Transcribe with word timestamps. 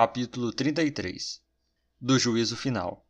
Capítulo 0.00 0.52
33 0.52 1.42
Do 2.00 2.20
juízo 2.20 2.56
final 2.56 3.04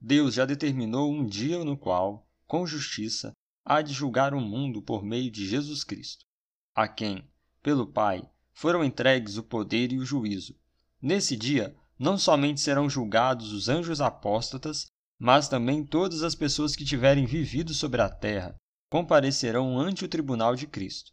Deus 0.00 0.34
já 0.34 0.44
determinou 0.44 1.08
um 1.08 1.24
dia 1.24 1.64
no 1.64 1.76
qual, 1.76 2.28
com 2.48 2.66
justiça, 2.66 3.32
há 3.64 3.80
de 3.80 3.92
julgar 3.92 4.34
o 4.34 4.40
mundo 4.40 4.82
por 4.82 5.04
meio 5.04 5.30
de 5.30 5.46
Jesus 5.46 5.84
Cristo, 5.84 6.26
a 6.74 6.88
quem, 6.88 7.30
pelo 7.62 7.86
Pai, 7.86 8.28
foram 8.52 8.82
entregues 8.82 9.36
o 9.36 9.44
poder 9.44 9.92
e 9.92 10.00
o 10.00 10.04
juízo. 10.04 10.56
Nesse 11.00 11.36
dia, 11.36 11.76
não 11.96 12.18
somente 12.18 12.60
serão 12.60 12.90
julgados 12.90 13.52
os 13.52 13.68
anjos 13.68 14.00
apóstatas, 14.00 14.88
mas 15.16 15.48
também 15.48 15.84
todas 15.84 16.24
as 16.24 16.34
pessoas 16.34 16.74
que 16.74 16.84
tiverem 16.84 17.24
vivido 17.24 17.72
sobre 17.72 18.02
a 18.02 18.08
terra 18.08 18.56
comparecerão 18.90 19.78
ante 19.78 20.04
o 20.04 20.08
tribunal 20.08 20.56
de 20.56 20.66
Cristo, 20.66 21.12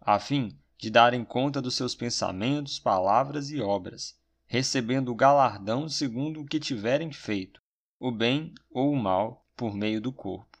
a 0.00 0.18
fim 0.18 0.58
de 0.78 0.88
darem 0.88 1.22
conta 1.22 1.60
dos 1.60 1.74
seus 1.74 1.94
pensamentos, 1.94 2.78
palavras 2.78 3.50
e 3.50 3.60
obras, 3.60 4.16
recebendo 4.48 5.10
o 5.10 5.14
galardão 5.14 5.88
segundo 5.88 6.40
o 6.40 6.46
que 6.46 6.58
tiverem 6.58 7.12
feito, 7.12 7.60
o 8.00 8.10
bem 8.10 8.54
ou 8.70 8.90
o 8.90 8.96
mal, 8.96 9.46
por 9.54 9.74
meio 9.74 10.00
do 10.00 10.10
corpo. 10.10 10.58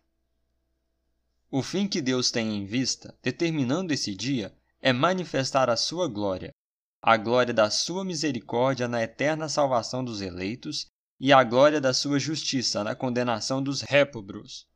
O 1.50 1.62
fim 1.62 1.88
que 1.88 2.02
Deus 2.02 2.30
tem 2.30 2.54
em 2.54 2.66
vista, 2.66 3.18
determinando 3.22 3.92
esse 3.92 4.14
dia, 4.14 4.54
é 4.82 4.92
manifestar 4.92 5.70
a 5.70 5.76
sua 5.76 6.06
glória, 6.06 6.52
a 7.00 7.16
glória 7.16 7.54
da 7.54 7.70
sua 7.70 8.04
misericórdia 8.04 8.86
na 8.86 9.02
eterna 9.02 9.48
salvação 9.48 10.04
dos 10.04 10.20
eleitos 10.20 10.86
e 11.18 11.32
a 11.32 11.42
glória 11.42 11.80
da 11.80 11.94
sua 11.94 12.18
justiça 12.18 12.84
na 12.84 12.94
condenação 12.94 13.62
dos 13.62 13.80
réprobos, 13.80 14.66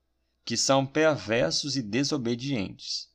que 0.44 0.56
são 0.56 0.86
perversos 0.86 1.76
e 1.76 1.82
desobedientes. 1.82 3.10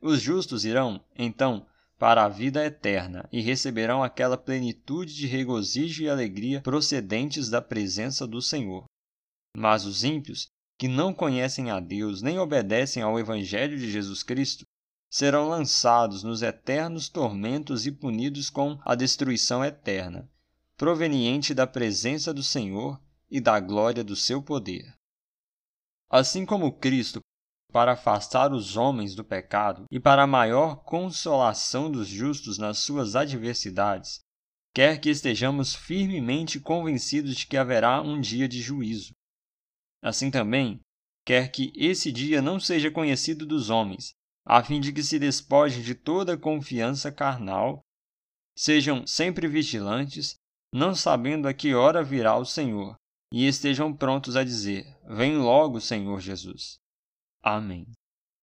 Os 0.00 0.20
justos 0.20 0.64
irão, 0.64 1.04
então, 1.16 1.66
para 2.02 2.24
a 2.24 2.28
vida 2.28 2.66
eterna 2.66 3.28
e 3.30 3.40
receberão 3.40 4.02
aquela 4.02 4.36
plenitude 4.36 5.14
de 5.14 5.28
regozijo 5.28 6.02
e 6.02 6.08
alegria 6.08 6.60
procedentes 6.60 7.48
da 7.48 7.62
presença 7.62 8.26
do 8.26 8.42
Senhor. 8.42 8.86
Mas 9.56 9.84
os 9.84 10.02
ímpios, 10.02 10.48
que 10.76 10.88
não 10.88 11.14
conhecem 11.14 11.70
a 11.70 11.78
Deus 11.78 12.20
nem 12.20 12.40
obedecem 12.40 13.04
ao 13.04 13.20
Evangelho 13.20 13.78
de 13.78 13.88
Jesus 13.88 14.24
Cristo, 14.24 14.64
serão 15.08 15.48
lançados 15.48 16.24
nos 16.24 16.42
eternos 16.42 17.08
tormentos 17.08 17.86
e 17.86 17.92
punidos 17.92 18.50
com 18.50 18.80
a 18.84 18.96
destruição 18.96 19.64
eterna, 19.64 20.28
proveniente 20.76 21.54
da 21.54 21.68
presença 21.68 22.34
do 22.34 22.42
Senhor 22.42 23.00
e 23.30 23.40
da 23.40 23.60
glória 23.60 24.02
do 24.02 24.16
seu 24.16 24.42
poder. 24.42 24.92
Assim 26.10 26.44
como 26.44 26.72
Cristo, 26.72 27.20
para 27.72 27.92
afastar 27.92 28.52
os 28.52 28.76
homens 28.76 29.14
do 29.14 29.24
pecado 29.24 29.86
e 29.90 29.98
para 29.98 30.22
a 30.22 30.26
maior 30.26 30.84
consolação 30.84 31.90
dos 31.90 32.06
justos 32.06 32.58
nas 32.58 32.78
suas 32.78 33.16
adversidades, 33.16 34.20
quer 34.74 35.00
que 35.00 35.08
estejamos 35.08 35.74
firmemente 35.74 36.60
convencidos 36.60 37.34
de 37.34 37.46
que 37.46 37.56
haverá 37.56 38.02
um 38.02 38.20
dia 38.20 38.46
de 38.46 38.60
juízo. 38.60 39.12
Assim 40.02 40.30
também, 40.30 40.80
quer 41.24 41.50
que 41.50 41.72
esse 41.74 42.12
dia 42.12 42.42
não 42.42 42.60
seja 42.60 42.90
conhecido 42.90 43.46
dos 43.46 43.70
homens, 43.70 44.12
a 44.44 44.62
fim 44.62 44.80
de 44.80 44.92
que 44.92 45.02
se 45.02 45.18
despojem 45.18 45.82
de 45.82 45.94
toda 45.94 46.36
confiança 46.36 47.10
carnal, 47.10 47.80
sejam 48.56 49.06
sempre 49.06 49.48
vigilantes, 49.48 50.34
não 50.74 50.94
sabendo 50.94 51.48
a 51.48 51.54
que 51.54 51.74
hora 51.74 52.02
virá 52.02 52.36
o 52.36 52.44
Senhor, 52.44 52.96
e 53.32 53.46
estejam 53.46 53.94
prontos 53.94 54.36
a 54.36 54.44
dizer: 54.44 54.84
Vem 55.08 55.38
logo, 55.38 55.80
Senhor 55.80 56.20
Jesus. 56.20 56.81
Amém. 57.42 57.86